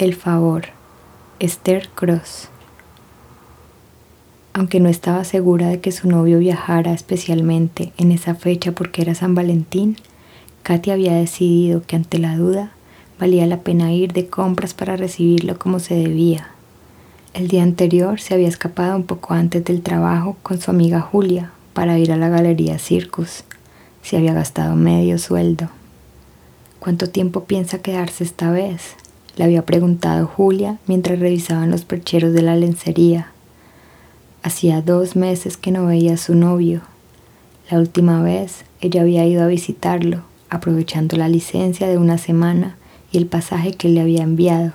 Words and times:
El 0.00 0.14
favor. 0.14 0.62
Esther 1.40 1.90
Cross. 1.94 2.48
Aunque 4.54 4.80
no 4.80 4.88
estaba 4.88 5.24
segura 5.24 5.68
de 5.68 5.80
que 5.80 5.92
su 5.92 6.08
novio 6.08 6.38
viajara 6.38 6.94
especialmente 6.94 7.92
en 7.98 8.10
esa 8.10 8.34
fecha 8.34 8.72
porque 8.72 9.02
era 9.02 9.14
San 9.14 9.34
Valentín, 9.34 9.98
Katy 10.62 10.90
había 10.90 11.12
decidido 11.12 11.82
que 11.86 11.96
ante 11.96 12.18
la 12.18 12.34
duda 12.34 12.72
valía 13.18 13.44
la 13.46 13.58
pena 13.58 13.92
ir 13.92 14.14
de 14.14 14.26
compras 14.26 14.72
para 14.72 14.96
recibirlo 14.96 15.58
como 15.58 15.80
se 15.80 15.96
debía. 15.96 16.48
El 17.34 17.48
día 17.48 17.62
anterior 17.62 18.20
se 18.20 18.32
había 18.32 18.48
escapado 18.48 18.96
un 18.96 19.04
poco 19.04 19.34
antes 19.34 19.62
del 19.66 19.82
trabajo 19.82 20.38
con 20.42 20.62
su 20.62 20.70
amiga 20.70 21.02
Julia 21.02 21.52
para 21.74 21.98
ir 21.98 22.10
a 22.10 22.16
la 22.16 22.30
galería 22.30 22.78
Circus. 22.78 23.44
Se 24.02 24.16
había 24.16 24.32
gastado 24.32 24.76
medio 24.76 25.18
sueldo. 25.18 25.68
¿Cuánto 26.78 27.10
tiempo 27.10 27.44
piensa 27.44 27.82
quedarse 27.82 28.24
esta 28.24 28.50
vez? 28.50 28.96
Le 29.36 29.44
había 29.44 29.64
preguntado 29.64 30.26
Julia 30.26 30.78
mientras 30.86 31.18
revisaban 31.18 31.70
los 31.70 31.84
percheros 31.84 32.32
de 32.32 32.42
la 32.42 32.56
lencería. 32.56 33.32
Hacía 34.42 34.82
dos 34.82 35.16
meses 35.16 35.56
que 35.56 35.70
no 35.70 35.86
veía 35.86 36.14
a 36.14 36.18
su 36.18 36.34
novio. 36.34 36.82
La 37.70 37.78
última 37.78 38.22
vez 38.22 38.64
ella 38.80 39.02
había 39.02 39.26
ido 39.26 39.42
a 39.42 39.46
visitarlo, 39.46 40.22
aprovechando 40.48 41.16
la 41.16 41.28
licencia 41.28 41.86
de 41.86 41.98
una 41.98 42.18
semana 42.18 42.76
y 43.12 43.18
el 43.18 43.26
pasaje 43.26 43.74
que 43.74 43.88
le 43.88 44.00
había 44.00 44.22
enviado. 44.22 44.72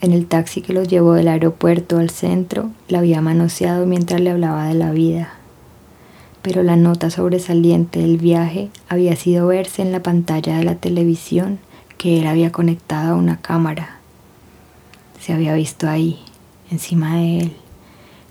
En 0.00 0.12
el 0.12 0.26
taxi 0.26 0.62
que 0.62 0.72
los 0.72 0.88
llevó 0.88 1.14
del 1.14 1.28
aeropuerto 1.28 1.98
al 1.98 2.10
centro, 2.10 2.70
la 2.88 2.98
había 2.98 3.20
manoseado 3.20 3.86
mientras 3.86 4.20
le 4.20 4.30
hablaba 4.30 4.66
de 4.66 4.74
la 4.74 4.90
vida. 4.90 5.34
Pero 6.42 6.64
la 6.64 6.74
nota 6.74 7.08
sobresaliente 7.08 8.00
del 8.00 8.18
viaje 8.18 8.70
había 8.88 9.14
sido 9.14 9.46
verse 9.46 9.80
en 9.80 9.92
la 9.92 10.02
pantalla 10.02 10.58
de 10.58 10.64
la 10.64 10.74
televisión 10.74 11.60
que 12.02 12.18
él 12.18 12.26
había 12.26 12.50
conectado 12.50 13.12
a 13.12 13.16
una 13.16 13.36
cámara. 13.36 13.98
Se 15.20 15.32
había 15.32 15.54
visto 15.54 15.88
ahí, 15.88 16.18
encima 16.68 17.14
de 17.14 17.38
él, 17.38 17.56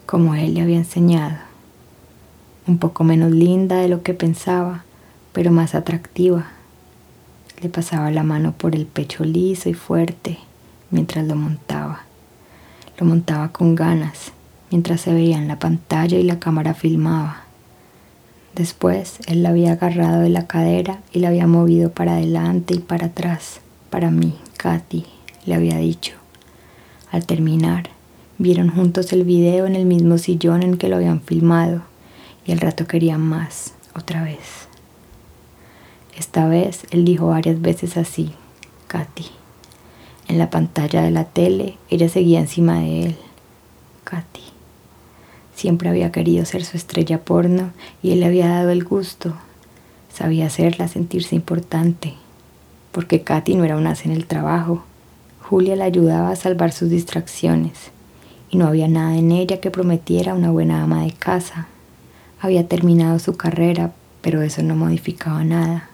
como 0.06 0.36
él 0.36 0.56
le 0.56 0.62
había 0.62 0.76
enseñado. 0.76 1.38
Un 2.68 2.80
poco 2.80 3.06
menos 3.06 3.32
linda 3.32 3.78
de 3.78 3.88
lo 3.88 4.04
que 4.04 4.14
pensaba, 4.14 4.84
pero 5.32 5.54
más 5.54 5.74
atractiva. 5.74 6.48
Le 7.62 7.70
pasaba 7.70 8.12
la 8.12 8.24
mano 8.24 8.52
por 8.52 8.76
el 8.76 8.86
pecho 8.88 9.24
liso 9.24 9.70
y 9.70 9.74
fuerte 9.74 10.38
mientras 10.90 11.26
lo 11.26 11.38
montaba. 11.38 12.02
Lo 12.98 13.06
montaba 13.06 13.54
con 13.54 13.76
ganas 13.76 14.34
mientras 14.70 15.00
se 15.00 15.14
veía 15.14 15.38
en 15.38 15.48
la 15.48 15.60
pantalla 15.60 16.18
y 16.18 16.24
la 16.24 16.40
cámara 16.40 16.74
filmaba. 16.74 17.44
Después 18.56 19.20
él 19.28 19.44
la 19.44 19.50
había 19.50 19.74
agarrado 19.74 20.22
de 20.22 20.30
la 20.30 20.46
cadera 20.46 21.02
y 21.14 21.20
la 21.20 21.30
había 21.30 21.48
movido 21.48 21.92
para 21.92 22.16
adelante 22.16 22.74
y 22.74 22.80
para 22.80 23.08
atrás. 23.08 23.62
Para 23.90 24.12
mí, 24.12 24.36
Katy, 24.58 25.06
le 25.46 25.56
había 25.56 25.78
dicho. 25.78 26.14
Al 27.12 27.26
terminar, 27.26 27.90
vieron 28.38 28.70
juntos 28.70 29.14
el 29.14 29.24
video 29.24 29.66
en 29.66 29.76
el 29.76 29.86
mismo 29.86 30.18
sillón 30.18 30.64
en 30.64 30.78
que 30.78 30.90
lo 30.90 30.98
habían 30.98 31.22
filmado 31.22 31.84
y 32.46 32.52
al 32.52 32.60
rato 32.60 32.88
querían 32.88 33.22
más, 33.22 33.74
otra 33.96 34.24
vez. 34.24 34.68
Esta 36.18 36.48
vez 36.48 36.86
él 36.92 37.06
dijo 37.06 37.28
varias 37.28 37.62
veces 37.62 37.98
así, 37.98 38.34
Katy. 38.88 39.26
En 40.28 40.38
la 40.38 40.50
pantalla 40.50 41.02
de 41.02 41.12
la 41.12 41.26
tele, 41.26 41.78
ella 41.90 42.10
seguía 42.10 42.40
encima 42.40 42.80
de 42.80 43.06
él. 43.06 43.16
Katy. 44.04 44.51
Siempre 45.62 45.90
había 45.90 46.12
querido 46.12 46.44
ser 46.44 46.66
su 46.66 46.76
estrella 46.76 47.24
porno 47.24 47.70
y 48.02 48.14
él 48.14 48.22
le 48.22 48.26
había 48.26 48.48
dado 48.48 48.72
el 48.72 48.84
gusto. 48.84 49.36
Sabía 50.12 50.48
hacerla 50.48 50.88
sentirse 50.88 51.36
importante, 51.36 52.16
porque 52.92 53.22
Katy 53.22 53.54
no 53.54 53.64
era 53.64 53.78
una 53.78 53.94
en 54.04 54.10
el 54.10 54.26
trabajo. 54.26 54.84
Julia 55.40 55.76
le 55.76 55.84
ayudaba 55.84 56.32
a 56.32 56.36
salvar 56.36 56.72
sus 56.72 56.90
distracciones 56.90 57.92
y 58.50 58.58
no 58.58 58.66
había 58.66 58.88
nada 58.88 59.16
en 59.16 59.32
ella 59.32 59.60
que 59.60 59.70
prometiera 59.70 60.34
una 60.34 60.50
buena 60.50 60.82
ama 60.82 61.04
de 61.04 61.12
casa. 61.12 61.68
Había 62.40 62.68
terminado 62.68 63.20
su 63.20 63.38
carrera, 63.38 63.92
pero 64.22 64.42
eso 64.42 64.64
no 64.64 64.76
modificaba 64.76 65.44
nada. 65.44 65.90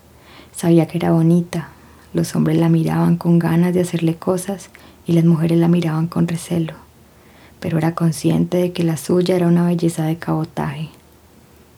Sabía 0.56 0.88
que 0.88 0.98
era 0.98 1.12
bonita. 1.12 1.72
Los 2.14 2.38
hombres 2.38 2.56
la 2.56 2.70
miraban 2.70 3.18
con 3.18 3.38
ganas 3.38 3.74
de 3.74 3.82
hacerle 3.82 4.16
cosas 4.16 4.70
y 5.06 5.12
las 5.12 5.26
mujeres 5.26 5.58
la 5.58 5.68
miraban 5.68 6.08
con 6.08 6.26
recelo. 6.26 6.87
Pero 7.60 7.78
era 7.78 7.96
consciente 7.96 8.58
de 8.58 8.72
que 8.72 8.84
la 8.84 8.98
suya 8.98 9.36
era 9.36 9.48
una 9.48 9.66
belleza 9.66 10.06
de 10.06 10.18
cabotaje. 10.18 10.90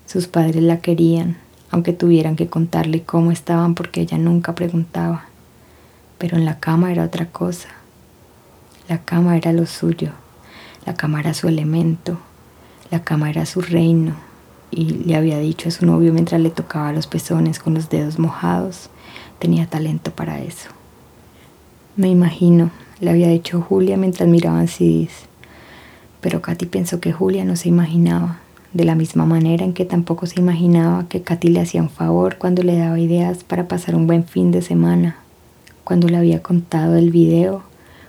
Sus 0.06 0.28
padres 0.28 0.64
la 0.64 0.80
querían, 0.80 1.38
aunque 1.72 1.94
tuvieran 1.94 2.36
que 2.36 2.48
contarle 2.48 3.04
cómo 3.04 3.32
estaban 3.32 3.76
porque 3.76 4.02
ella 4.02 4.18
nunca 4.18 4.56
preguntaba. 4.56 5.26
Pero 6.18 6.38
en 6.38 6.46
la 6.46 6.60
cama 6.60 6.92
era 6.92 7.06
otra 7.06 7.28
cosa. 7.28 7.70
La 8.88 9.00
cama 9.00 9.38
era 9.38 9.54
lo 9.54 9.66
suyo. 9.66 10.12
La 10.86 10.96
cama 10.96 11.20
era 11.20 11.34
su 11.34 11.48
elemento. 11.48 12.20
La 12.92 13.04
cama 13.04 13.30
era 13.30 13.46
su 13.46 13.62
reino 13.62 14.30
y 14.72 15.04
le 15.06 15.16
había 15.16 15.40
dicho 15.40 15.70
a 15.70 15.72
su 15.72 15.86
novio 15.86 16.14
mientras 16.14 16.40
le 16.42 16.50
tocaba 16.50 16.94
los 16.94 17.08
pezones 17.08 17.60
con 17.60 17.74
los 17.74 17.90
dedos 17.90 18.20
mojados, 18.20 18.90
tenía 19.40 19.68
talento 19.68 20.12
para 20.12 20.40
eso. 20.42 20.70
Me 21.96 22.10
imagino, 22.10 22.72
le 23.00 23.10
había 23.10 23.28
dicho 23.30 23.62
Julia 23.62 23.98
mientras 23.98 24.30
miraban 24.30 24.68
CDs. 24.68 25.29
Pero 26.22 26.42
Katy 26.42 26.66
pensó 26.66 27.00
que 27.00 27.14
Julia 27.14 27.46
no 27.46 27.56
se 27.56 27.70
imaginaba, 27.70 28.40
de 28.74 28.86
la 28.86 28.96
misma 28.96 29.26
manera 29.26 29.66
en 29.66 29.74
que 29.74 29.86
tampoco 29.86 30.26
se 30.26 30.40
imaginaba 30.40 31.08
que 31.10 31.22
Katy 31.22 31.50
le 31.50 31.62
hacía 31.62 31.82
un 31.82 31.90
favor 31.90 32.38
cuando 32.38 32.62
le 32.62 32.78
daba 32.78 33.00
ideas 33.00 33.44
para 33.44 33.68
pasar 33.68 33.96
un 33.96 34.06
buen 34.06 34.26
fin 34.26 34.52
de 34.52 34.62
semana. 34.62 35.18
Cuando 35.84 36.08
le 36.08 36.18
había 36.18 36.44
contado 36.44 36.96
el 36.98 37.10
video, 37.10 37.64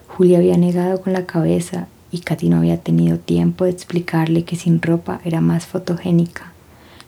Julia 0.08 0.38
había 0.38 0.58
negado 0.58 1.00
con 1.00 1.12
la 1.12 1.24
cabeza 1.24 1.88
y 2.12 2.18
Katy 2.18 2.48
no 2.48 2.58
había 2.58 2.78
tenido 2.78 3.18
tiempo 3.18 3.64
de 3.64 3.70
explicarle 3.70 4.44
que 4.44 4.56
sin 4.56 4.82
ropa 4.82 5.20
era 5.24 5.40
más 5.40 5.66
fotogénica, 5.66 6.52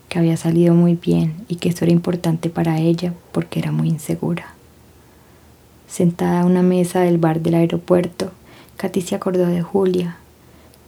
que 0.09 0.19
había 0.19 0.37
salido 0.37 0.75
muy 0.75 0.95
bien 0.95 1.35
y 1.49 1.57
que 1.57 1.69
esto 1.69 1.85
era 1.85 1.93
importante 1.93 2.49
para 2.49 2.79
ella 2.79 3.13
porque 3.33 3.59
era 3.59 3.73
muy 3.73 3.89
insegura. 3.89 4.55
Sentada 5.89 6.41
a 6.41 6.47
una 6.47 6.63
mesa 6.63 7.01
del 7.01 7.19
bar 7.19 7.41
del 7.41 7.55
aeropuerto, 7.55 8.31
Katy 8.79 9.03
se 9.03 9.15
acordó 9.15 9.47
de 9.47 9.61
Julia, 9.61 10.17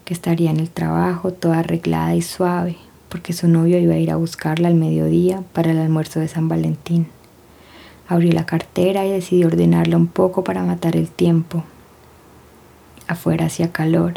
que 0.05 0.15
estaría 0.15 0.51
en 0.51 0.61
el 0.61 0.71
trabajo 0.71 1.33
toda 1.33 1.61
arreglada 1.61 2.15
y 2.15 2.23
suave, 2.23 2.77
porque 3.09 3.33
su 3.33 3.49
novio 3.49 3.79
iba 3.79 3.95
a 3.95 3.99
ir 3.99 4.11
a 4.11 4.17
buscarla 4.17 4.69
al 4.69 4.75
mediodía 4.75 5.43
para 5.53 5.71
el 5.71 5.79
almuerzo 5.79 6.21
de 6.21 6.29
San 6.29 6.49
Valentín. 6.49 7.07
Abrió 8.09 8.33
la 8.33 8.47
cartera 8.47 9.07
y 9.07 9.11
decidió 9.11 9.47
ordenarla 9.47 9.97
un 9.97 10.09
poco 10.09 10.45
para 10.45 10.63
matar 10.63 10.97
el 10.97 11.09
tiempo, 11.09 11.65
Afuera 13.07 13.47
hacía 13.47 13.71
calor 13.71 14.15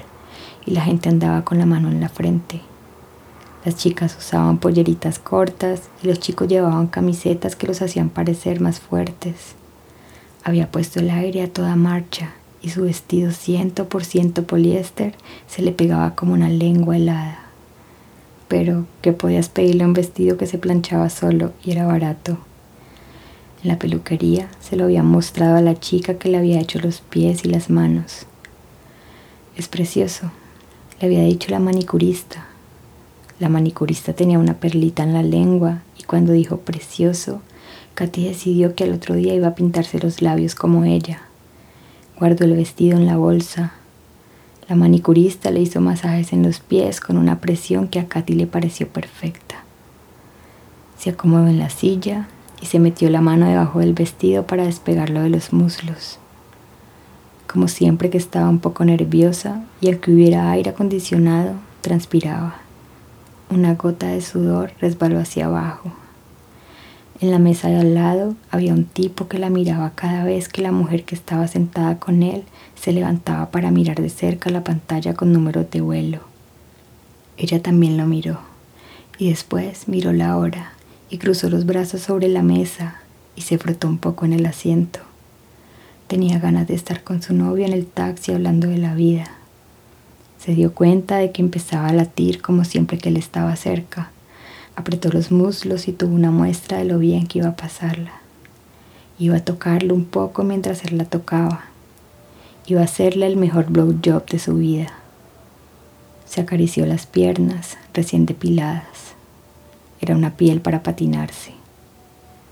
y 0.66 0.72
la 0.72 0.82
gente 0.82 1.10
andaba 1.10 1.44
con 1.44 1.58
la 1.58 1.66
mano 1.66 1.90
en 1.90 2.00
la 2.00 2.08
frente. 2.08 2.62
Las 3.66 3.76
chicas 3.76 4.16
usaban 4.18 4.60
polleritas 4.60 5.20
cortas 5.20 5.90
y 6.02 6.08
los 6.08 6.20
chicos 6.20 6.48
llevaban 6.48 6.88
camisetas 6.88 7.58
que 7.58 7.68
los 7.68 7.82
hacían 7.82 8.10
parecer 8.10 8.62
más 8.62 8.80
fuertes. 8.80 9.56
Había 10.46 10.72
puesto 10.72 11.02
el 11.02 11.10
aire 11.10 11.42
a 11.42 11.52
toda 11.52 11.76
marcha 11.76 12.32
su 12.70 12.84
vestido 12.84 13.32
ciento 13.32 13.90
por 13.90 14.04
ciento 14.04 14.44
poliéster 14.44 15.14
se 15.48 15.62
le 15.62 15.72
pegaba 15.72 16.16
como 16.16 16.34
una 16.34 16.50
lengua 16.50 16.98
helada. 16.98 17.40
Pero 18.48 18.86
que 19.02 19.14
podías 19.14 19.50
pedirle 19.50 19.86
un 19.86 19.94
vestido 19.94 20.38
que 20.38 20.48
se 20.48 20.58
planchaba 20.58 21.10
solo 21.10 21.54
y 21.64 21.72
era 21.72 21.86
barato. 21.86 22.38
En 23.64 23.70
la 23.70 23.80
peluquería 23.80 24.50
se 24.60 24.76
lo 24.76 24.86
habían 24.86 25.08
mostrado 25.08 25.58
a 25.58 25.62
la 25.62 25.80
chica 25.80 26.18
que 26.18 26.30
le 26.30 26.38
había 26.38 26.60
hecho 26.60 26.80
los 26.80 27.02
pies 27.02 27.44
y 27.44 27.50
las 27.50 27.70
manos. 27.70 28.26
Es 29.56 29.68
precioso, 29.68 30.32
le 31.00 31.08
había 31.08 31.24
dicho 31.24 31.50
la 31.50 31.60
manicurista. 31.60 32.48
La 33.40 33.50
manicurista 33.50 34.14
tenía 34.14 34.40
una 34.40 34.56
perlita 34.56 35.04
en 35.04 35.14
la 35.14 35.24
lengua 35.24 35.82
y 35.98 36.04
cuando 36.04 36.32
dijo 36.32 36.58
precioso, 36.58 37.42
Katy 37.96 38.26
decidió 38.26 38.76
que 38.76 38.84
al 38.84 38.94
otro 38.94 39.16
día 39.16 39.34
iba 39.34 39.48
a 39.48 39.56
pintarse 39.56 40.00
los 40.00 40.22
labios 40.22 40.54
como 40.54 40.86
ella. 40.86 41.22
Guardó 42.20 42.46
el 42.46 42.56
vestido 42.56 42.98
en 42.98 43.06
la 43.06 43.18
bolsa. 43.18 43.74
La 44.68 44.76
manicurista 44.76 45.52
le 45.52 45.62
hizo 45.62 45.82
masajes 45.82 46.34
en 46.34 46.44
los 46.44 46.60
pies 46.60 47.00
con 47.00 47.18
una 47.18 47.40
presión 47.40 47.88
que 47.88 48.00
a 48.00 48.08
Katy 48.08 48.34
le 48.34 48.48
pareció 48.48 48.88
perfecta. 48.88 49.64
Se 50.98 51.12
acomodó 51.12 51.48
en 51.48 51.60
la 51.60 51.70
silla 51.70 52.28
y 52.62 52.66
se 52.66 52.80
metió 52.80 53.10
la 53.10 53.22
mano 53.22 53.48
debajo 53.48 53.80
del 53.80 53.94
vestido 53.94 54.46
para 54.48 54.66
despegarlo 54.66 55.22
de 55.22 55.30
los 55.30 55.54
muslos 55.54 56.20
como 57.48 57.68
siempre 57.68 58.10
que 58.10 58.18
estaba 58.18 58.50
un 58.50 58.60
poco 58.60 58.86
nerviosa 58.86 59.64
y 59.82 59.88
al 59.88 60.00
que 60.00 60.12
hubiera 60.12 60.52
aire 60.52 60.72
acondicionado, 60.72 61.54
transpiraba. 61.82 62.58
Una 63.50 63.76
gota 63.76 64.08
de 64.08 64.22
sudor 64.22 64.74
resbaló 64.80 65.20
hacia 65.20 65.46
abajo. 65.46 65.92
En 67.20 67.32
la 67.32 67.40
mesa 67.40 67.68
de 67.68 67.78
al 67.78 67.96
lado 67.96 68.36
había 68.52 68.74
un 68.74 68.84
tipo 68.84 69.28
que 69.28 69.40
la 69.40 69.50
miraba 69.50 69.94
cada 69.96 70.24
vez 70.24 70.50
que 70.50 70.62
la 70.62 70.72
mujer 70.72 71.04
que 71.04 71.16
estaba 71.16 71.48
sentada 71.48 71.98
con 71.98 72.22
él 72.22 72.44
se 72.76 72.92
levantaba 72.92 73.50
para 73.50 73.72
mirar 73.72 74.00
de 74.00 74.10
cerca 74.10 74.52
la 74.52 74.64
pantalla 74.64 75.16
con 75.16 75.34
número 75.34 75.64
de 75.64 75.82
vuelo. 75.82 76.20
Ella 77.36 77.60
también 77.62 77.98
lo 77.98 78.06
miró 78.06 78.40
y 79.18 79.30
después 79.30 79.88
miró 79.88 80.14
la 80.14 80.38
hora 80.38 80.74
y 81.10 81.18
cruzó 81.18 81.50
los 81.50 81.66
brazos 81.66 82.02
sobre 82.02 82.28
la 82.28 82.44
mesa 82.44 83.02
y 83.36 83.42
se 83.42 83.58
frotó 83.58 83.88
un 83.88 83.98
poco 83.98 84.26
en 84.26 84.34
el 84.34 84.46
asiento. 84.46 85.00
Tenía 86.06 86.38
ganas 86.38 86.68
de 86.68 86.76
estar 86.76 87.04
con 87.04 87.24
su 87.24 87.34
novio 87.34 87.66
en 87.66 87.74
el 87.74 87.88
taxi 87.88 88.32
hablando 88.32 88.68
de 88.68 88.78
la 88.78 88.94
vida. 88.94 89.26
Se 90.38 90.54
dio 90.54 90.74
cuenta 90.74 91.18
de 91.18 91.32
que 91.32 91.42
empezaba 91.42 91.88
a 91.88 91.94
latir 91.94 92.44
como 92.44 92.64
siempre 92.64 93.00
que 93.00 93.10
él 93.10 93.18
estaba 93.18 93.56
cerca. 93.56 94.12
Apretó 94.78 95.10
los 95.10 95.30
muslos 95.30 95.90
y 95.90 95.92
tuvo 95.92 96.16
una 96.16 96.32
muestra 96.32 96.78
de 96.78 96.86
lo 96.86 97.00
bien 97.00 97.28
que 97.28 97.40
iba 97.40 97.50
a 97.50 97.56
pasarla. 97.58 98.14
Iba 99.20 99.36
a 99.36 99.44
tocarlo 99.44 99.94
un 99.94 100.06
poco 100.06 100.44
mientras 100.44 100.86
él 100.86 100.98
la 100.98 101.04
tocaba. 101.04 101.66
Iba 102.66 102.80
a 102.80 102.86
hacerle 102.86 103.28
el 103.28 103.36
mejor 103.36 103.66
blowjob 103.70 104.26
de 104.28 104.40
su 104.40 104.56
vida. 104.56 104.94
Se 106.26 106.40
acarició 106.40 106.86
las 106.86 107.06
piernas 107.06 107.78
recién 107.94 108.26
depiladas. 108.26 109.14
Era 110.00 110.16
una 110.16 110.38
piel 110.38 110.62
para 110.62 110.82
patinarse. 110.82 111.52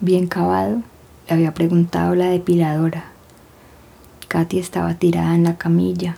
Bien 0.02 0.28
cavado, 0.28 0.82
le 1.30 1.34
había 1.34 1.54
preguntado 1.54 2.14
la 2.16 2.26
depiladora 2.26 3.16
Katy 4.36 4.60
estaba 4.60 4.96
tirada 4.96 5.34
en 5.34 5.46
la 5.46 5.58
camilla 5.58 6.18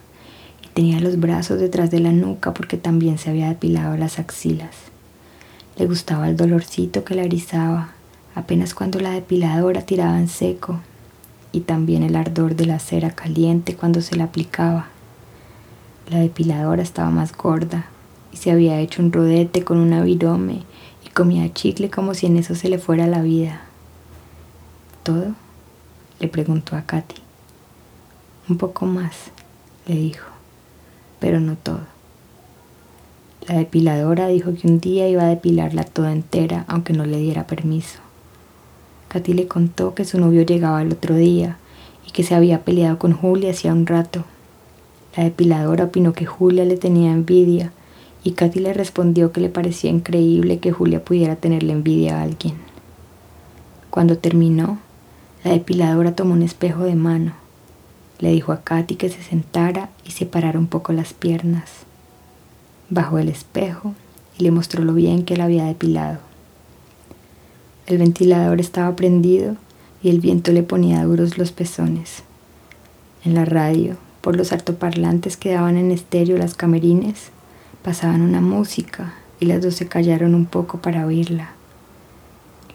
y 0.64 0.70
tenía 0.70 1.00
los 1.00 1.20
brazos 1.20 1.60
detrás 1.60 1.92
de 1.92 2.00
la 2.00 2.12
nuca 2.12 2.52
porque 2.52 2.78
también 2.78 3.20
se 3.20 3.30
había 3.30 3.50
depilado 3.50 3.96
las 3.96 4.18
axilas. 4.18 4.76
Le 5.78 5.86
gustaba 5.86 6.28
el 6.28 6.36
dolorcito 6.36 7.04
que 7.04 7.14
la 7.14 7.22
erizaba 7.22 7.92
apenas 8.34 8.74
cuando 8.74 9.00
la 9.00 9.12
depiladora 9.12 9.84
tiraba 9.84 10.20
en 10.20 10.28
seco 10.28 10.80
y 11.52 11.62
también 11.62 12.02
el 12.02 12.16
ardor 12.16 12.56
de 12.56 12.66
la 12.66 12.80
cera 12.80 13.12
caliente 13.12 13.76
cuando 13.76 14.02
se 14.02 14.16
la 14.16 14.24
aplicaba. 14.24 14.88
La 16.10 16.18
depiladora 16.20 16.82
estaba 16.82 17.12
más 17.12 17.38
gorda 17.38 17.86
y 18.34 18.38
se 18.38 18.50
había 18.50 18.80
hecho 18.80 19.04
un 19.04 19.12
rodete 19.12 19.64
con 19.64 19.78
una 19.78 20.02
virome 20.02 20.64
y 21.06 21.10
comía 21.10 21.54
chicle 21.54 21.92
como 21.92 22.16
si 22.16 22.26
en 22.26 22.38
eso 22.38 22.56
se 22.56 22.70
le 22.70 22.80
fuera 22.80 23.06
la 23.06 23.22
vida. 23.22 23.62
¿Todo? 25.04 25.36
le 26.20 26.28
preguntó 26.28 26.76
a 26.76 26.88
Katy. 26.88 27.22
Un 28.50 28.58
poco 28.58 28.88
más, 28.88 29.32
le 29.86 29.94
dijo, 29.94 30.26
pero 31.20 31.40
no 31.40 31.56
todo. 31.56 31.97
La 33.48 33.58
depiladora 33.58 34.28
dijo 34.28 34.54
que 34.54 34.68
un 34.68 34.80
día 34.80 35.08
iba 35.08 35.24
a 35.24 35.30
depilarla 35.30 35.84
toda 35.84 36.12
entera, 36.12 36.66
aunque 36.68 36.94
no 36.94 37.06
le 37.06 37.18
diera 37.18 37.48
permiso. 37.48 38.00
Katy 39.08 39.34
le 39.34 39.48
contó 39.48 39.96
que 39.96 40.06
su 40.06 40.20
novio 40.20 40.42
llegaba 40.42 40.82
el 40.82 40.92
otro 40.92 41.16
día 41.16 41.58
y 42.06 42.12
que 42.12 42.24
se 42.24 42.36
había 42.36 42.64
peleado 42.64 43.00
con 43.00 43.14
Julia 43.14 43.52
hacía 43.52 43.74
un 43.74 43.86
rato. 43.86 44.26
La 45.16 45.24
depiladora 45.24 45.86
opinó 45.86 46.14
que 46.14 46.26
Julia 46.26 46.66
le 46.66 46.78
tenía 46.78 47.12
envidia 47.12 47.72
y 48.24 48.32
Katy 48.32 48.60
le 48.60 48.74
respondió 48.74 49.32
que 49.32 49.42
le 49.42 49.50
parecía 49.50 49.90
increíble 49.90 50.60
que 50.60 50.72
Julia 50.72 51.04
pudiera 51.04 51.38
tenerle 51.38 51.72
envidia 51.74 52.20
a 52.20 52.24
alguien. 52.24 52.56
Cuando 53.90 54.18
terminó, 54.18 54.80
la 55.44 55.52
depiladora 55.52 56.16
tomó 56.16 56.34
un 56.34 56.44
espejo 56.44 56.84
de 56.84 56.96
mano 56.96 57.48
le 58.20 58.32
dijo 58.32 58.52
a 58.52 58.62
Katy 58.62 58.96
que 58.96 59.10
se 59.10 59.22
sentara 59.22 59.90
y 60.06 60.12
separara 60.12 60.58
un 60.58 60.68
poco 60.68 60.94
las 60.94 61.14
piernas. 61.14 61.87
Bajó 62.90 63.20
el 63.20 63.28
espejo 63.30 63.94
y 64.38 64.44
le 64.44 64.52
mostró 64.52 64.84
lo 64.84 64.94
bien 64.94 65.26
que 65.26 65.36
la 65.36 65.46
había 65.46 65.66
depilado. 65.66 66.20
El 67.86 67.98
ventilador 67.98 68.60
estaba 68.60 68.96
prendido 68.96 69.56
y 70.02 70.10
el 70.10 70.20
viento 70.20 70.52
le 70.52 70.64
ponía 70.64 71.04
duros 71.04 71.38
los 71.38 71.52
pezones. 71.52 72.24
En 73.24 73.34
la 73.34 73.46
radio, 73.46 73.98
por 74.22 74.36
los 74.36 74.52
altoparlantes 74.52 75.38
que 75.38 75.54
daban 75.54 75.78
en 75.78 75.92
estéreo 75.92 76.38
las 76.38 76.54
camerines, 76.54 77.30
pasaban 77.84 78.22
una 78.22 78.42
música 78.42 79.14
y 79.40 79.46
las 79.46 79.62
dos 79.62 79.76
se 79.76 79.88
callaron 79.88 80.36
un 80.36 80.46
poco 80.46 80.80
para 80.80 81.06
oírla. 81.06 81.52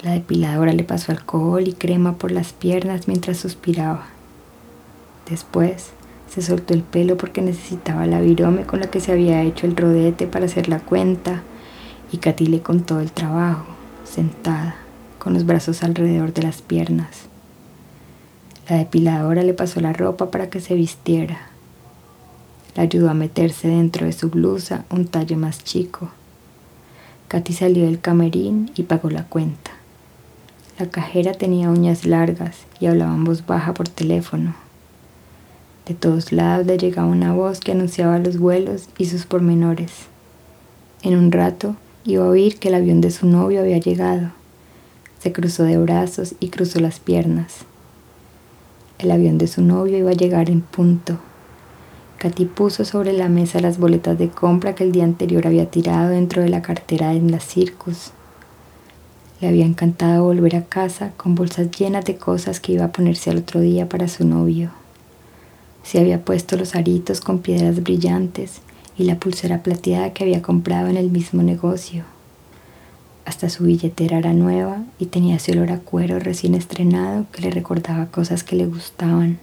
La 0.03 0.13
depiladora 0.13 0.73
le 0.73 0.85
pasó 0.85 1.13
alcohol 1.13 1.67
y 1.69 1.75
crema 1.75 2.19
por 2.19 2.33
las 2.33 2.53
piernas 2.53 3.09
mientras 3.09 3.39
suspiraba. 3.39 4.07
Después 5.29 5.93
se 6.33 6.41
soltó 6.41 6.73
el 6.73 6.83
pelo 6.83 7.19
porque 7.19 7.43
necesitaba 7.43 8.07
la 8.07 8.23
virome 8.23 8.65
con 8.65 8.81
la 8.81 8.87
que 8.87 9.01
se 9.01 9.13
había 9.13 9.43
hecho 9.43 9.67
el 9.67 9.77
rodete 9.77 10.27
para 10.27 10.47
hacer 10.47 10.67
la 10.67 10.81
cuenta 10.81 11.43
y 12.11 12.17
Katy 12.17 12.47
le 12.47 12.63
contó 12.63 13.01
el 13.01 13.13
trabajo, 13.13 13.67
sentada, 14.05 14.77
con 15.19 15.35
los 15.35 15.45
brazos 15.45 15.83
alrededor 15.83 16.33
de 16.33 16.43
las 16.43 16.63
piernas. 16.63 17.27
La 18.67 18.77
depiladora 18.77 19.43
le 19.43 19.53
pasó 19.53 19.81
la 19.81 19.93
ropa 19.93 20.31
para 20.31 20.49
que 20.49 20.61
se 20.61 20.75
vistiera. 20.75 21.49
La 22.77 22.85
ayudó 22.85 23.11
a 23.11 23.15
meterse 23.15 23.69
dentro 23.69 24.07
de 24.07 24.13
su 24.13 24.31
blusa 24.31 24.87
un 24.89 25.07
talle 25.07 25.37
más 25.37 25.63
chico. 25.63 26.11
Katy 27.29 27.53
salió 27.53 27.85
del 27.85 28.01
camerín 28.01 28.71
y 28.75 28.85
pagó 28.85 29.11
la 29.11 29.25
cuenta. 29.25 29.73
La 30.79 30.87
cajera 30.87 31.33
tenía 31.33 31.69
uñas 31.69 32.07
largas 32.07 32.57
y 32.81 32.87
hablaba 32.87 33.15
en 33.15 33.25
voz 33.25 33.45
baja 33.45 33.75
por 33.75 33.91
teléfono. 33.91 34.55
De 35.87 35.95
todos 35.95 36.31
lados 36.31 36.67
le 36.67 36.79
llegaba 36.79 37.09
una 37.09 37.35
voz 37.35 37.59
que 37.59 37.73
anunciaba 37.73 38.19
los 38.19 38.39
vuelos 38.39 38.89
y 38.99 39.07
sus 39.07 39.27
pormenores. 39.27 39.91
En 41.03 41.17
un 41.17 41.33
rato 41.33 41.75
iba 42.05 42.25
a 42.25 42.29
oír 42.29 42.59
que 42.59 42.69
el 42.69 42.75
avión 42.75 43.01
de 43.01 43.11
su 43.11 43.27
novio 43.27 43.61
había 43.61 43.79
llegado. 43.79 44.31
Se 45.19 45.33
cruzó 45.33 45.65
de 45.65 45.79
brazos 45.79 46.37
y 46.39 46.49
cruzó 46.49 46.79
las 46.79 47.01
piernas. 47.01 47.65
El 48.99 49.11
avión 49.11 49.39
de 49.39 49.49
su 49.49 49.63
novio 49.63 49.99
iba 49.99 50.11
a 50.11 50.15
llegar 50.15 50.51
en 50.51 50.61
punto. 50.61 51.19
Katy 52.19 52.45
puso 52.45 52.85
sobre 52.85 53.13
la 53.13 53.29
mesa 53.29 53.59
las 53.59 53.79
boletas 53.79 54.17
de 54.17 54.29
compra 54.29 54.77
que 54.77 54.85
el 54.85 54.93
día 54.93 55.03
anterior 55.03 55.45
había 55.49 55.69
tirado 55.69 56.11
dentro 56.11 56.43
de 56.43 56.49
la 56.49 56.63
cartera 56.63 57.15
en 57.15 57.33
la 57.33 57.41
Circus. 57.41 58.13
Le 59.41 59.49
había 59.49 59.67
encantado 59.67 60.23
volver 60.23 60.55
a 60.55 60.65
casa 60.65 61.11
con 61.17 61.35
bolsas 61.35 61.73
llenas 61.73 62.05
de 62.05 62.17
cosas 62.17 62.61
que 62.61 62.75
iba 62.75 62.85
a 62.85 62.93
ponerse 62.93 63.31
al 63.31 63.39
otro 63.39 63.61
día 63.61 63.89
para 63.89 64.07
su 64.07 64.25
novio. 64.25 64.82
Se 65.83 65.99
había 65.99 66.25
puesto 66.25 66.57
los 66.57 66.75
aritos 66.75 67.21
con 67.21 67.41
piedras 67.41 67.83
brillantes 67.83 68.61
y 68.97 69.05
la 69.05 69.19
pulsera 69.19 69.63
plateada 69.63 70.13
que 70.13 70.25
había 70.25 70.43
comprado 70.43 70.89
en 70.89 70.97
el 70.97 71.11
mismo 71.11 71.43
negocio. 71.43 72.05
Hasta 73.25 73.49
su 73.49 73.65
billetera 73.65 74.19
era 74.19 74.33
nueva 74.33 74.83
y 74.99 75.07
tenía 75.07 75.37
ese 75.37 75.53
olor 75.53 75.71
a 75.71 75.79
cuero 75.79 76.19
recién 76.19 76.55
estrenado 76.55 77.27
que 77.33 77.43
le 77.43 77.51
recordaba 77.51 78.07
cosas 78.07 78.43
que 78.43 78.57
le 78.57 78.67
gustaban. 78.67 79.39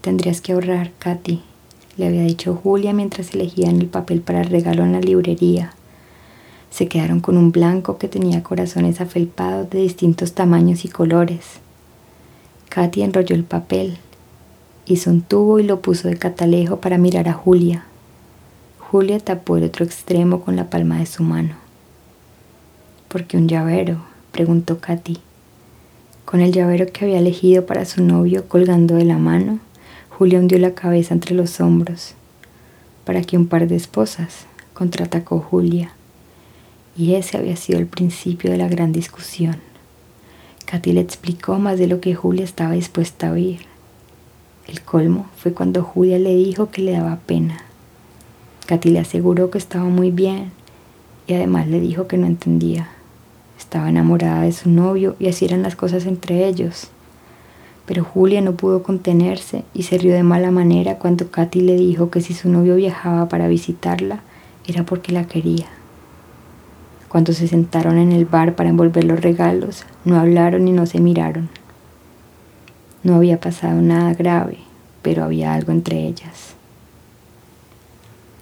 Tendrías 0.00 0.40
que 0.40 0.52
ahorrar, 0.52 0.92
Katy, 0.98 1.42
le 1.96 2.06
había 2.06 2.22
dicho 2.22 2.54
Julia 2.54 2.92
mientras 2.92 3.34
elegían 3.34 3.80
el 3.80 3.86
papel 3.86 4.22
para 4.22 4.40
el 4.40 4.48
regalo 4.48 4.82
en 4.82 4.92
la 4.92 5.00
librería. 5.00 5.74
Se 6.70 6.88
quedaron 6.88 7.20
con 7.20 7.36
un 7.36 7.52
blanco 7.52 7.98
que 7.98 8.08
tenía 8.08 8.42
corazones 8.42 9.00
afelpados 9.00 9.68
de 9.68 9.80
distintos 9.80 10.32
tamaños 10.32 10.86
y 10.86 10.88
colores. 10.88 11.60
Katy 12.70 13.02
enrolló 13.02 13.36
el 13.36 13.44
papel, 13.44 13.98
Hizo 14.84 15.10
un 15.10 15.22
tubo 15.22 15.60
y 15.60 15.62
lo 15.62 15.80
puso 15.80 16.08
de 16.08 16.16
catalejo 16.16 16.80
para 16.80 16.98
mirar 16.98 17.28
a 17.28 17.32
Julia. 17.32 17.84
Julia 18.78 19.20
tapó 19.20 19.56
el 19.56 19.64
otro 19.64 19.84
extremo 19.84 20.42
con 20.42 20.56
la 20.56 20.70
palma 20.70 20.98
de 20.98 21.06
su 21.06 21.22
mano. 21.22 21.54
¿Por 23.08 23.24
qué 23.24 23.36
un 23.36 23.46
llavero? 23.46 23.98
preguntó 24.32 24.80
Katy. 24.80 25.18
Con 26.24 26.40
el 26.40 26.52
llavero 26.52 26.86
que 26.86 27.04
había 27.04 27.18
elegido 27.18 27.64
para 27.64 27.84
su 27.84 28.02
novio 28.02 28.48
colgando 28.48 28.96
de 28.96 29.04
la 29.04 29.18
mano, 29.18 29.60
Julia 30.08 30.40
hundió 30.40 30.58
la 30.58 30.74
cabeza 30.74 31.14
entre 31.14 31.34
los 31.34 31.60
hombros. 31.60 32.14
¿Para 33.04 33.22
qué 33.22 33.36
un 33.36 33.46
par 33.46 33.68
de 33.68 33.76
esposas? 33.76 34.46
contraatacó 34.74 35.38
Julia. 35.38 35.92
Y 36.96 37.14
ese 37.14 37.38
había 37.38 37.56
sido 37.56 37.78
el 37.78 37.86
principio 37.86 38.50
de 38.50 38.58
la 38.58 38.68
gran 38.68 38.92
discusión. 38.92 39.56
Katy 40.66 40.92
le 40.92 41.00
explicó 41.00 41.58
más 41.58 41.78
de 41.78 41.86
lo 41.86 42.00
que 42.00 42.14
Julia 42.14 42.44
estaba 42.44 42.72
dispuesta 42.72 43.28
a 43.28 43.32
oír. 43.32 43.71
El 44.68 44.80
colmo 44.82 45.26
fue 45.36 45.52
cuando 45.52 45.82
Julia 45.82 46.18
le 46.18 46.34
dijo 46.34 46.70
que 46.70 46.82
le 46.82 46.92
daba 46.92 47.16
pena. 47.26 47.58
Katy 48.66 48.90
le 48.90 49.00
aseguró 49.00 49.50
que 49.50 49.58
estaba 49.58 49.84
muy 49.84 50.10
bien 50.10 50.52
y 51.26 51.34
además 51.34 51.66
le 51.66 51.80
dijo 51.80 52.06
que 52.06 52.16
no 52.16 52.26
entendía. 52.26 52.88
Estaba 53.58 53.88
enamorada 53.88 54.42
de 54.42 54.52
su 54.52 54.70
novio 54.70 55.16
y 55.18 55.28
así 55.28 55.44
eran 55.44 55.62
las 55.62 55.76
cosas 55.76 56.06
entre 56.06 56.46
ellos. 56.46 56.88
Pero 57.86 58.04
Julia 58.04 58.40
no 58.40 58.52
pudo 58.52 58.82
contenerse 58.82 59.64
y 59.74 59.82
se 59.82 59.98
rió 59.98 60.14
de 60.14 60.22
mala 60.22 60.50
manera 60.50 60.98
cuando 60.98 61.30
Katy 61.30 61.60
le 61.60 61.74
dijo 61.74 62.10
que 62.10 62.20
si 62.20 62.32
su 62.32 62.48
novio 62.48 62.76
viajaba 62.76 63.28
para 63.28 63.48
visitarla 63.48 64.20
era 64.66 64.84
porque 64.84 65.12
la 65.12 65.26
quería. 65.26 65.66
Cuando 67.08 67.32
se 67.32 67.48
sentaron 67.48 67.98
en 67.98 68.12
el 68.12 68.24
bar 68.24 68.54
para 68.54 68.70
envolver 68.70 69.04
los 69.04 69.20
regalos, 69.20 69.84
no 70.04 70.18
hablaron 70.18 70.68
y 70.68 70.72
no 70.72 70.86
se 70.86 71.00
miraron. 71.00 71.50
No 73.04 73.16
había 73.16 73.40
pasado 73.40 73.82
nada 73.82 74.14
grave, 74.14 74.58
pero 75.02 75.24
había 75.24 75.54
algo 75.54 75.72
entre 75.72 76.06
ellas. 76.06 76.54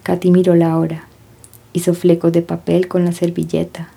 Katy 0.02 0.30
miró 0.30 0.54
la 0.54 0.76
hora. 0.76 1.04
Hizo 1.72 1.94
flecos 1.94 2.32
de 2.32 2.42
papel 2.42 2.88
con 2.88 3.04
la 3.04 3.12
servilleta. 3.12 3.88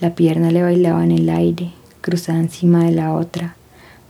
La 0.00 0.14
pierna 0.14 0.50
le 0.50 0.62
bailaba 0.62 1.04
en 1.04 1.12
el 1.12 1.28
aire, 1.28 1.72
cruzada 2.00 2.38
encima 2.38 2.84
de 2.84 2.92
la 2.92 3.12
otra, 3.12 3.56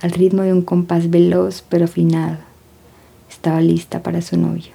al 0.01 0.13
ritmo 0.13 0.43
de 0.43 0.53
un 0.53 0.63
compás 0.63 1.11
veloz 1.11 1.65
pero 1.69 1.87
afinado. 1.87 2.39
Estaba 3.31 3.61
lista 3.61 4.03
para 4.03 4.23
su 4.23 4.37
novio. 4.37 4.73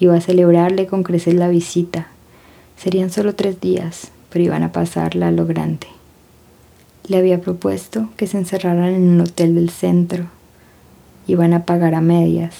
Iba 0.00 0.16
a 0.16 0.20
celebrarle 0.20 0.86
con 0.86 1.02
creces 1.02 1.34
la 1.34 1.48
visita. 1.48 2.08
Serían 2.76 3.10
solo 3.10 3.34
tres 3.34 3.60
días, 3.60 4.10
pero 4.30 4.44
iban 4.44 4.62
a 4.62 4.72
pasarla 4.72 5.28
a 5.28 5.32
lo 5.32 5.46
grande. 5.46 5.86
Le 7.08 7.16
había 7.16 7.40
propuesto 7.40 8.08
que 8.16 8.26
se 8.26 8.38
encerraran 8.38 8.94
en 8.94 9.08
un 9.08 9.20
hotel 9.20 9.54
del 9.54 9.70
centro. 9.70 10.26
Iban 11.26 11.54
a 11.54 11.64
pagar 11.64 11.94
a 11.94 12.00
medias. 12.00 12.54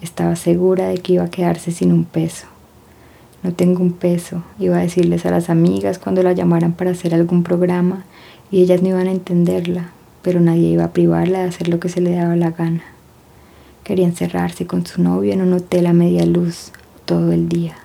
Estaba 0.00 0.36
segura 0.36 0.88
de 0.88 0.98
que 0.98 1.14
iba 1.14 1.24
a 1.24 1.30
quedarse 1.30 1.70
sin 1.70 1.92
un 1.92 2.04
peso. 2.04 2.46
No 3.42 3.52
tengo 3.52 3.82
un 3.82 3.92
peso, 3.92 4.42
iba 4.58 4.78
a 4.78 4.80
decirles 4.80 5.24
a 5.24 5.30
las 5.30 5.48
amigas 5.48 5.98
cuando 5.98 6.22
la 6.24 6.32
llamaran 6.32 6.72
para 6.72 6.90
hacer 6.90 7.14
algún 7.14 7.44
programa 7.44 8.04
y 8.50 8.62
ellas 8.62 8.82
no 8.82 8.88
iban 8.88 9.06
a 9.06 9.12
entenderla, 9.12 9.90
pero 10.22 10.40
nadie 10.40 10.68
iba 10.68 10.84
a 10.84 10.92
privarla 10.92 11.40
de 11.40 11.48
hacer 11.48 11.68
lo 11.68 11.78
que 11.78 11.88
se 11.88 12.00
le 12.00 12.10
daba 12.10 12.34
la 12.34 12.50
gana. 12.50 12.82
Quería 13.84 14.06
encerrarse 14.06 14.66
con 14.66 14.84
su 14.84 15.02
novio 15.02 15.32
en 15.32 15.40
un 15.40 15.52
hotel 15.52 15.86
a 15.86 15.92
media 15.92 16.26
luz 16.26 16.72
todo 17.04 17.32
el 17.32 17.48
día. 17.48 17.76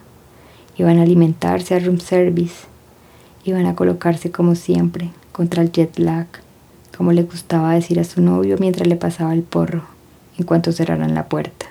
Iban 0.75 0.97
a 0.97 1.03
alimentarse 1.03 1.75
a 1.75 1.79
room 1.79 1.99
service. 1.99 2.65
Iban 3.45 3.67
a 3.67 3.75
colocarse 3.75 4.31
como 4.31 4.55
siempre, 4.55 5.11
contra 5.33 5.61
el 5.61 5.71
jet 5.73 5.99
lag, 5.99 6.27
como 6.95 7.11
le 7.11 7.23
gustaba 7.23 7.73
decir 7.73 7.99
a 7.99 8.05
su 8.05 8.21
novio 8.21 8.55
mientras 8.59 8.87
le 8.87 8.95
pasaba 8.95 9.33
el 9.33 9.41
porro, 9.43 9.83
en 10.37 10.45
cuanto 10.45 10.71
cerraran 10.71 11.13
la 11.13 11.27
puerta. 11.27 11.65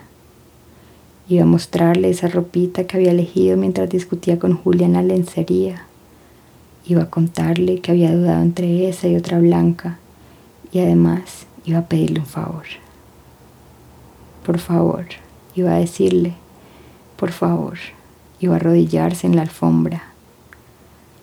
Iba 1.28 1.44
a 1.44 1.46
mostrarle 1.46 2.10
esa 2.10 2.28
ropita 2.28 2.84
que 2.84 2.96
había 2.96 3.12
elegido 3.12 3.56
mientras 3.56 3.88
discutía 3.88 4.38
con 4.38 4.56
Julia 4.56 4.86
en 4.86 4.92
la 4.92 5.02
lencería. 5.02 5.86
Iba 6.84 7.04
a 7.04 7.10
contarle 7.10 7.80
que 7.80 7.92
había 7.92 8.14
dudado 8.14 8.42
entre 8.42 8.88
esa 8.88 9.06
y 9.08 9.16
otra 9.16 9.38
blanca 9.38 9.98
y 10.72 10.80
además 10.80 11.46
iba 11.64 11.78
a 11.78 11.86
pedirle 11.86 12.20
un 12.20 12.26
favor. 12.26 12.64
Por 14.44 14.58
favor, 14.58 15.06
iba 15.54 15.72
a 15.72 15.78
decirle, 15.78 16.34
por 17.16 17.30
favor, 17.30 17.78
iba 18.40 18.54
a 18.54 18.56
arrodillarse 18.56 19.28
en 19.28 19.36
la 19.36 19.42
alfombra. 19.42 20.11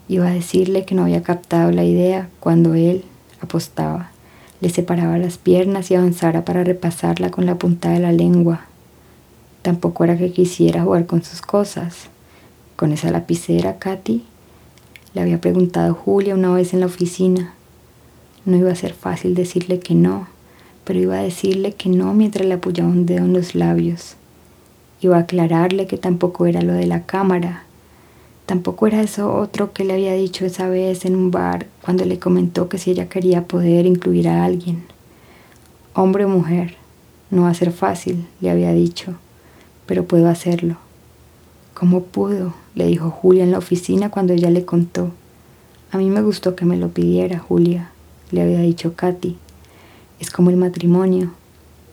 Iba 0.09 0.27
a 0.27 0.33
decirle 0.33 0.83
que 0.83 0.95
no 0.95 1.03
había 1.03 1.23
captado 1.23 1.71
la 1.71 1.85
idea 1.85 2.27
cuando 2.41 2.73
él 2.73 3.05
apostaba, 3.39 4.11
le 4.59 4.69
separaba 4.69 5.17
las 5.17 5.37
piernas 5.37 5.89
y 5.89 5.95
avanzara 5.95 6.43
para 6.43 6.65
repasarla 6.65 7.31
con 7.31 7.45
la 7.45 7.55
punta 7.55 7.91
de 7.91 7.99
la 7.99 8.11
lengua 8.11 8.65
Tampoco 9.61 10.05
era 10.05 10.17
que 10.17 10.31
quisiera 10.31 10.83
jugar 10.83 11.05
con 11.05 11.23
sus 11.23 11.41
cosas. 11.41 12.07
Con 12.75 12.93
esa 12.93 13.11
lapicera, 13.11 13.77
Katy, 13.77 14.23
le 15.13 15.21
había 15.21 15.41
preguntado 15.41 15.93
Julia 15.93 16.33
una 16.33 16.53
vez 16.53 16.73
en 16.73 16.79
la 16.79 16.85
oficina. 16.85 17.53
No 18.45 18.55
iba 18.55 18.71
a 18.71 18.75
ser 18.75 18.93
fácil 18.93 19.35
decirle 19.35 19.79
que 19.79 19.95
no, 19.95 20.27
pero 20.85 20.99
iba 20.99 21.19
a 21.19 21.23
decirle 21.23 21.73
que 21.73 21.89
no 21.89 22.13
mientras 22.13 22.47
le 22.47 22.53
apoyaba 22.53 22.89
un 22.89 23.05
dedo 23.05 23.25
en 23.25 23.33
los 23.33 23.53
labios. 23.53 24.15
Iba 25.01 25.17
a 25.17 25.21
aclararle 25.21 25.87
que 25.87 25.97
tampoco 25.97 26.45
era 26.45 26.61
lo 26.61 26.73
de 26.73 26.87
la 26.87 27.03
cámara. 27.03 27.63
Tampoco 28.49 28.87
era 28.87 29.01
eso 29.01 29.33
otro 29.35 29.73
que 29.73 29.85
le 29.85 29.93
había 29.93 30.13
dicho 30.13 30.45
esa 30.45 30.67
vez 30.67 31.05
en 31.05 31.15
un 31.15 31.31
bar 31.31 31.67
cuando 31.83 32.03
le 32.03 32.19
comentó 32.19 32.67
que 32.67 32.77
si 32.77 32.91
ella 32.91 33.07
quería 33.07 33.47
poder 33.47 33.85
incluir 33.85 34.27
a 34.27 34.43
alguien. 34.43 34.83
Hombre 35.93 36.25
o 36.25 36.29
mujer, 36.29 36.75
no 37.29 37.43
va 37.43 37.49
a 37.49 37.53
ser 37.53 37.71
fácil, 37.71 38.27
le 38.41 38.49
había 38.49 38.73
dicho 38.73 39.15
pero 39.89 40.05
puedo 40.05 40.29
hacerlo. 40.29 40.75
¿Cómo 41.73 42.03
pudo? 42.03 42.53
le 42.75 42.85
dijo 42.85 43.09
Julia 43.09 43.43
en 43.43 43.49
la 43.49 43.57
oficina 43.57 44.11
cuando 44.11 44.33
ella 44.33 44.51
le 44.51 44.63
contó. 44.63 45.09
A 45.91 45.97
mí 45.97 46.11
me 46.11 46.21
gustó 46.21 46.55
que 46.55 46.63
me 46.63 46.77
lo 46.77 46.89
pidiera, 46.89 47.39
Julia, 47.39 47.89
le 48.29 48.43
había 48.43 48.59
dicho 48.59 48.93
Katy. 48.95 49.35
Es 50.19 50.29
como 50.29 50.51
el 50.51 50.57
matrimonio. 50.57 51.31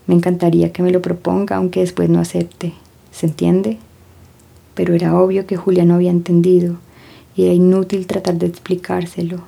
Me 0.06 0.14
encantaría 0.14 0.74
que 0.74 0.82
me 0.82 0.90
lo 0.90 1.00
proponga 1.00 1.56
aunque 1.56 1.80
después 1.80 2.10
no 2.10 2.20
acepte. 2.20 2.74
¿Se 3.12 3.24
entiende? 3.24 3.78
Pero 4.76 4.94
era 4.94 5.18
obvio 5.18 5.46
que 5.46 5.56
Julia 5.56 5.84
no 5.84 5.94
había 5.94 6.12
entendido 6.12 6.76
y 7.34 7.44
era 7.44 7.54
inútil 7.54 8.06
tratar 8.06 8.36
de 8.36 8.46
explicárselo. 8.46 9.40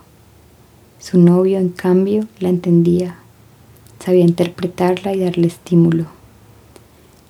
Su 0.98 1.18
novio, 1.20 1.58
en 1.58 1.68
cambio, 1.68 2.26
la 2.40 2.48
entendía. 2.48 3.16
Sabía 4.04 4.24
interpretarla 4.24 5.14
y 5.14 5.20
darle 5.20 5.46
estímulo. 5.46 6.06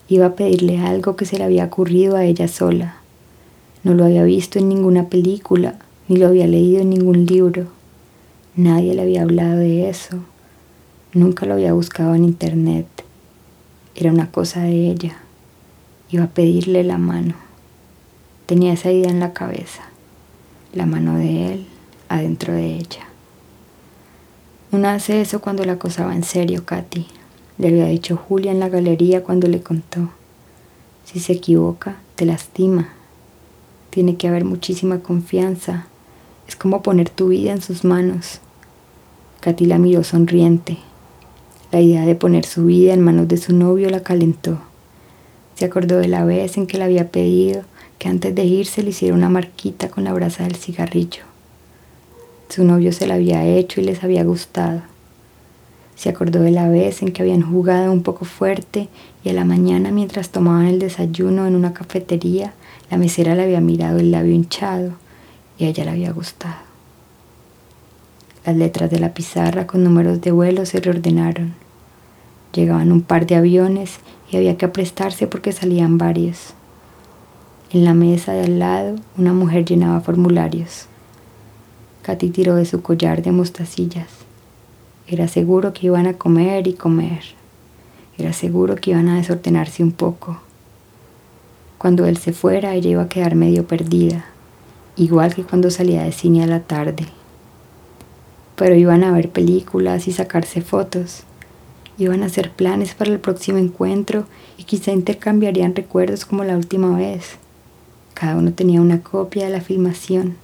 Iba 0.08 0.26
a 0.26 0.34
pedirle 0.34 0.78
algo 0.78 1.16
que 1.16 1.26
se 1.26 1.36
le 1.36 1.44
había 1.44 1.66
ocurrido 1.66 2.16
a 2.16 2.24
ella 2.24 2.48
sola. 2.48 2.96
No 3.84 3.94
lo 3.94 4.04
había 4.04 4.24
visto 4.24 4.58
en 4.58 4.68
ninguna 4.68 5.08
película, 5.08 5.78
ni 6.08 6.16
lo 6.16 6.28
había 6.28 6.46
leído 6.46 6.80
en 6.80 6.90
ningún 6.90 7.26
libro. 7.26 7.66
Nadie 8.56 8.94
le 8.94 9.02
había 9.02 9.22
hablado 9.22 9.58
de 9.58 9.90
eso. 9.90 10.16
Nunca 11.12 11.46
lo 11.46 11.54
había 11.54 11.72
buscado 11.72 12.14
en 12.14 12.24
internet. 12.24 12.86
Era 13.94 14.12
una 14.12 14.30
cosa 14.30 14.62
de 14.62 14.90
ella. 14.90 15.18
Iba 16.10 16.24
a 16.24 16.30
pedirle 16.30 16.84
la 16.84 16.96
mano. 16.96 17.47
Tenía 18.48 18.72
esa 18.72 18.90
idea 18.90 19.10
en 19.10 19.20
la 19.20 19.34
cabeza. 19.34 19.82
La 20.72 20.86
mano 20.86 21.18
de 21.18 21.52
él 21.52 21.66
adentro 22.08 22.54
de 22.54 22.76
ella. 22.76 23.06
Uno 24.72 24.88
hace 24.88 25.20
eso 25.20 25.42
cuando 25.42 25.66
la 25.66 25.78
cosa 25.78 26.06
va 26.06 26.14
en 26.14 26.24
serio, 26.24 26.64
Katy 26.64 27.06
le 27.58 27.68
había 27.68 27.84
dicho 27.84 28.16
Julia 28.16 28.52
en 28.52 28.58
la 28.58 28.70
galería 28.70 29.22
cuando 29.22 29.48
le 29.48 29.60
contó. 29.60 30.08
Si 31.04 31.20
se 31.20 31.34
equivoca, 31.34 31.96
te 32.14 32.24
lastima. 32.24 32.88
Tiene 33.90 34.16
que 34.16 34.28
haber 34.28 34.46
muchísima 34.46 35.00
confianza. 35.00 35.86
Es 36.46 36.56
como 36.56 36.80
poner 36.80 37.10
tu 37.10 37.28
vida 37.28 37.52
en 37.52 37.60
sus 37.60 37.84
manos. 37.84 38.40
Katy 39.40 39.66
la 39.66 39.76
miró 39.76 40.04
sonriente. 40.04 40.78
La 41.70 41.82
idea 41.82 42.06
de 42.06 42.14
poner 42.14 42.46
su 42.46 42.64
vida 42.64 42.94
en 42.94 43.02
manos 43.02 43.28
de 43.28 43.36
su 43.36 43.54
novio 43.54 43.90
la 43.90 44.00
calentó. 44.00 44.58
Se 45.56 45.66
acordó 45.66 45.98
de 45.98 46.08
la 46.08 46.24
vez 46.24 46.56
en 46.56 46.66
que 46.66 46.78
le 46.78 46.84
había 46.84 47.10
pedido 47.10 47.64
que 47.98 48.08
antes 48.08 48.34
de 48.34 48.44
irse 48.44 48.82
le 48.82 48.90
hiciera 48.90 49.14
una 49.14 49.28
marquita 49.28 49.88
con 49.88 50.04
la 50.04 50.12
brasa 50.12 50.44
del 50.44 50.56
cigarrillo. 50.56 51.22
Su 52.48 52.64
novio 52.64 52.92
se 52.92 53.06
la 53.06 53.14
había 53.14 53.44
hecho 53.44 53.80
y 53.80 53.84
les 53.84 54.02
había 54.04 54.24
gustado. 54.24 54.82
Se 55.96 56.08
acordó 56.08 56.40
de 56.40 56.52
la 56.52 56.68
vez 56.68 57.02
en 57.02 57.12
que 57.12 57.22
habían 57.22 57.42
jugado 57.42 57.92
un 57.92 58.02
poco 58.02 58.24
fuerte 58.24 58.88
y 59.24 59.30
a 59.30 59.32
la 59.32 59.44
mañana 59.44 59.90
mientras 59.90 60.30
tomaban 60.30 60.66
el 60.66 60.78
desayuno 60.78 61.46
en 61.46 61.56
una 61.56 61.74
cafetería, 61.74 62.54
la 62.90 62.96
mesera 62.96 63.34
le 63.34 63.42
había 63.42 63.60
mirado 63.60 63.98
el 63.98 64.12
labio 64.12 64.32
hinchado 64.32 64.92
y 65.58 65.64
a 65.64 65.68
ella 65.68 65.84
le 65.84 65.90
había 65.90 66.12
gustado. 66.12 66.56
Las 68.46 68.56
letras 68.56 68.90
de 68.90 69.00
la 69.00 69.12
pizarra 69.12 69.66
con 69.66 69.84
números 69.84 70.20
de 70.22 70.30
vuelo 70.30 70.64
se 70.64 70.80
reordenaron. 70.80 71.54
Llegaban 72.54 72.92
un 72.92 73.02
par 73.02 73.26
de 73.26 73.34
aviones 73.34 73.98
y 74.30 74.36
había 74.36 74.56
que 74.56 74.64
aprestarse 74.64 75.26
porque 75.26 75.52
salían 75.52 75.98
varios. 75.98 76.54
En 77.70 77.84
la 77.84 77.92
mesa 77.92 78.32
de 78.32 78.44
al 78.44 78.58
lado, 78.58 78.96
una 79.18 79.34
mujer 79.34 79.66
llenaba 79.66 80.00
formularios. 80.00 80.86
Katy 82.00 82.30
tiró 82.30 82.54
de 82.54 82.64
su 82.64 82.80
collar 82.80 83.20
de 83.20 83.30
mostacillas. 83.30 84.08
Era 85.06 85.28
seguro 85.28 85.74
que 85.74 85.88
iban 85.88 86.06
a 86.06 86.14
comer 86.14 86.66
y 86.66 86.72
comer. 86.72 87.20
Era 88.16 88.32
seguro 88.32 88.76
que 88.76 88.92
iban 88.92 89.10
a 89.10 89.18
desordenarse 89.18 89.82
un 89.82 89.92
poco. 89.92 90.40
Cuando 91.76 92.06
él 92.06 92.16
se 92.16 92.32
fuera, 92.32 92.72
ella 92.74 92.88
iba 92.88 93.02
a 93.02 93.08
quedar 93.10 93.34
medio 93.34 93.66
perdida, 93.66 94.24
igual 94.96 95.34
que 95.34 95.42
cuando 95.42 95.70
salía 95.70 96.04
de 96.04 96.12
cine 96.12 96.44
a 96.44 96.46
la 96.46 96.60
tarde. 96.60 97.04
Pero 98.56 98.76
iban 98.76 99.04
a 99.04 99.12
ver 99.12 99.28
películas 99.28 100.08
y 100.08 100.12
sacarse 100.12 100.62
fotos. 100.62 101.24
Iban 101.98 102.22
a 102.22 102.26
hacer 102.26 102.50
planes 102.50 102.94
para 102.94 103.10
el 103.10 103.20
próximo 103.20 103.58
encuentro 103.58 104.24
y 104.56 104.64
quizá 104.64 104.90
intercambiarían 104.92 105.76
recuerdos 105.76 106.24
como 106.24 106.44
la 106.44 106.56
última 106.56 106.96
vez. 106.96 107.36
Cada 108.18 108.34
uno 108.34 108.52
tenía 108.52 108.80
una 108.80 109.00
copia 109.00 109.44
de 109.44 109.52
la 109.52 109.60
filmación 109.60 110.34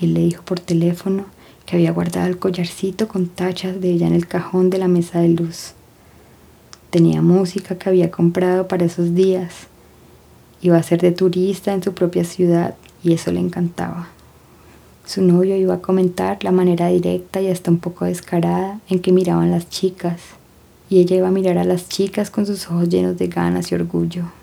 y 0.00 0.06
él 0.06 0.14
le 0.14 0.20
dijo 0.20 0.42
por 0.42 0.58
teléfono 0.58 1.26
que 1.66 1.76
había 1.76 1.92
guardado 1.92 2.26
el 2.26 2.38
collarcito 2.38 3.08
con 3.08 3.28
tachas 3.28 3.78
de 3.78 3.90
ella 3.90 4.06
en 4.06 4.14
el 4.14 4.26
cajón 4.26 4.70
de 4.70 4.78
la 4.78 4.88
mesa 4.88 5.20
de 5.20 5.28
luz. 5.28 5.72
Tenía 6.88 7.20
música 7.20 7.76
que 7.76 7.90
había 7.90 8.10
comprado 8.10 8.68
para 8.68 8.86
esos 8.86 9.14
días. 9.14 9.66
Iba 10.62 10.78
a 10.78 10.82
ser 10.82 11.02
de 11.02 11.12
turista 11.12 11.74
en 11.74 11.82
su 11.82 11.92
propia 11.92 12.24
ciudad 12.24 12.74
y 13.04 13.12
eso 13.12 13.30
le 13.32 13.40
encantaba. 13.40 14.08
Su 15.04 15.20
novio 15.20 15.56
iba 15.56 15.74
a 15.74 15.82
comentar 15.82 16.42
la 16.42 16.52
manera 16.52 16.88
directa 16.88 17.42
y 17.42 17.48
hasta 17.50 17.70
un 17.70 17.80
poco 17.80 18.06
descarada 18.06 18.80
en 18.88 19.00
que 19.00 19.12
miraban 19.12 19.50
las 19.50 19.68
chicas, 19.68 20.22
y 20.88 21.00
ella 21.00 21.16
iba 21.16 21.28
a 21.28 21.32
mirar 21.32 21.58
a 21.58 21.64
las 21.64 21.86
chicas 21.86 22.30
con 22.30 22.46
sus 22.46 22.66
ojos 22.68 22.88
llenos 22.88 23.18
de 23.18 23.26
ganas 23.26 23.70
y 23.70 23.74
orgullo. 23.74 24.39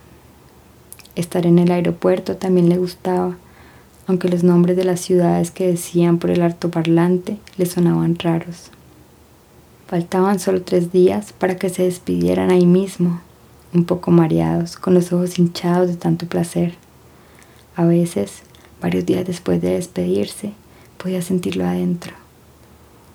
Estar 1.18 1.48
en 1.48 1.58
el 1.58 1.72
aeropuerto 1.72 2.38
también 2.38 2.70
le 2.70 2.78
gustaba, 2.78 3.38
aunque 4.06 4.30
los 4.30 4.44
nombres 4.44 4.78
de 4.78 4.84
las 4.84 5.02
ciudades 5.02 5.50
que 5.50 5.66
decían 5.66 6.20
por 6.20 6.30
el 6.30 6.44
altoparlante 6.44 7.40
le 7.58 7.66
sonaban 7.66 8.20
raros. 8.20 8.70
Faltaban 9.88 10.40
solo 10.40 10.62
tres 10.62 10.92
días 10.92 11.34
para 11.34 11.56
que 11.56 11.70
se 11.70 11.82
despidieran 11.82 12.52
ahí 12.52 12.68
mismo, 12.68 13.20
un 13.74 13.86
poco 13.86 14.12
mareados, 14.12 14.78
con 14.78 14.94
los 14.94 15.12
ojos 15.12 15.40
hinchados 15.40 15.88
de 15.88 15.96
tanto 15.96 16.28
placer. 16.28 16.76
A 17.76 17.86
veces, 17.86 18.44
varios 18.80 19.08
días 19.08 19.26
después 19.26 19.60
de 19.60 19.72
despedirse, 19.72 20.52
podía 21.00 21.24
sentirlo 21.24 21.66
adentro. 21.66 22.14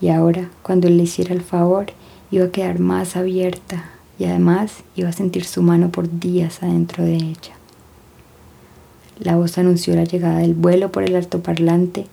Y 0.01 0.09
ahora, 0.09 0.51
cuando 0.63 0.89
él 0.89 0.97
le 0.97 1.05
hiciera 1.05 1.33
el 1.33 1.43
favor, 1.43 1.87
iba 2.33 2.47
a 2.47 2.51
quedar 2.51 2.81
más 2.81 3.15
abierta 3.15 3.91
y 4.19 4.25
además 4.25 4.83
iba 4.97 5.09
a 5.09 5.13
sentir 5.13 5.45
su 5.45 5.63
mano 5.63 5.91
por 5.91 6.19
días 6.19 6.65
adentro 6.65 7.05
de 7.05 7.15
ella. 7.15 7.62
La 9.23 9.37
voz 9.37 9.57
anunció 9.57 9.95
la 9.95 10.03
llegada 10.03 10.39
del 10.39 10.55
vuelo 10.55 10.91
por 10.91 11.05
el 11.05 11.15
altoparlante 11.15 12.07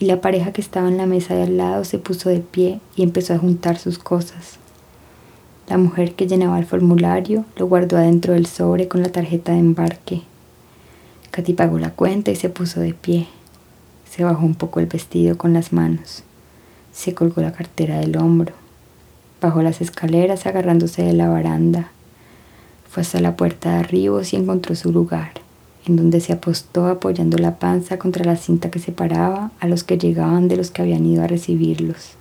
y 0.00 0.06
la 0.06 0.20
pareja 0.20 0.52
que 0.52 0.60
estaba 0.60 0.88
en 0.88 0.96
la 0.96 1.06
mesa 1.06 1.36
de 1.36 1.44
al 1.44 1.56
lado 1.56 1.84
se 1.84 2.00
puso 2.00 2.28
de 2.28 2.40
pie 2.40 2.80
y 2.96 3.04
empezó 3.04 3.34
a 3.34 3.38
juntar 3.38 3.78
sus 3.78 4.00
cosas. 4.00 4.58
La 5.68 5.78
mujer 5.78 6.14
que 6.14 6.26
llenaba 6.26 6.58
el 6.58 6.66
formulario 6.66 7.44
lo 7.56 7.68
guardó 7.68 7.96
adentro 7.96 8.32
del 8.32 8.46
sobre 8.46 8.88
con 8.88 9.00
la 9.00 9.12
tarjeta 9.12 9.52
de 9.52 9.60
embarque. 9.60 10.22
Katy 11.30 11.52
pagó 11.52 11.78
la 11.78 11.90
cuenta 11.90 12.32
y 12.32 12.36
se 12.36 12.48
puso 12.48 12.80
de 12.80 12.94
pie. 12.94 13.28
Se 14.10 14.24
bajó 14.24 14.44
un 14.44 14.56
poco 14.56 14.80
el 14.80 14.86
vestido 14.86 15.38
con 15.38 15.52
las 15.52 15.72
manos. 15.72 16.24
Se 16.92 17.14
colgó 17.14 17.42
la 17.42 17.52
cartera 17.52 18.00
del 18.00 18.16
hombro. 18.16 18.54
Bajó 19.40 19.62
las 19.62 19.80
escaleras 19.80 20.46
agarrándose 20.46 21.04
de 21.04 21.12
la 21.12 21.28
baranda. 21.28 21.92
Fue 22.90 23.02
hasta 23.02 23.20
la 23.20 23.36
puerta 23.36 23.70
de 23.70 23.76
arribos 23.76 24.32
y 24.32 24.36
encontró 24.36 24.74
su 24.74 24.90
lugar, 24.90 25.45
en 25.86 25.96
donde 25.96 26.20
se 26.20 26.32
apostó 26.32 26.86
apoyando 26.86 27.38
la 27.38 27.58
panza 27.58 27.98
contra 27.98 28.24
la 28.24 28.36
cinta 28.36 28.70
que 28.70 28.80
separaba 28.80 29.52
a 29.60 29.68
los 29.68 29.84
que 29.84 29.98
llegaban 29.98 30.48
de 30.48 30.56
los 30.56 30.70
que 30.70 30.82
habían 30.82 31.06
ido 31.06 31.22
a 31.22 31.28
recibirlos. 31.28 32.14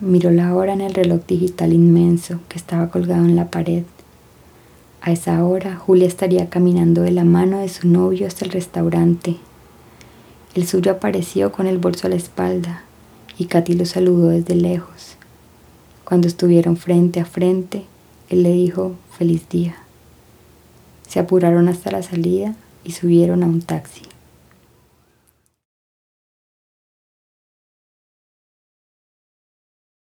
Miró 0.00 0.30
la 0.30 0.54
hora 0.54 0.72
en 0.74 0.82
el 0.82 0.94
reloj 0.94 1.22
digital 1.26 1.72
inmenso 1.72 2.40
que 2.48 2.58
estaba 2.58 2.90
colgado 2.90 3.24
en 3.24 3.36
la 3.36 3.50
pared. 3.50 3.84
A 5.00 5.12
esa 5.12 5.42
hora, 5.44 5.76
Julia 5.76 6.06
estaría 6.06 6.50
caminando 6.50 7.02
de 7.02 7.10
la 7.10 7.24
mano 7.24 7.58
de 7.60 7.68
su 7.68 7.88
novio 7.88 8.26
hasta 8.26 8.44
el 8.44 8.50
restaurante. 8.50 9.36
El 10.54 10.66
suyo 10.66 10.92
apareció 10.92 11.52
con 11.52 11.66
el 11.66 11.78
bolso 11.78 12.06
a 12.06 12.10
la 12.10 12.16
espalda 12.16 12.84
y 13.38 13.46
Katy 13.46 13.74
lo 13.74 13.86
saludó 13.86 14.28
desde 14.28 14.54
lejos. 14.54 15.16
Cuando 16.04 16.28
estuvieron 16.28 16.76
frente 16.76 17.20
a 17.20 17.24
frente, 17.24 17.84
él 18.28 18.42
le 18.42 18.52
dijo 18.52 18.92
feliz 19.16 19.48
día. 19.48 19.81
Se 21.12 21.18
apuraron 21.18 21.68
hasta 21.68 21.90
la 21.90 22.02
salida 22.02 22.54
y 22.84 22.92
subieron 22.92 23.42
a 23.42 23.46
un 23.46 23.60
taxi. 23.60 24.00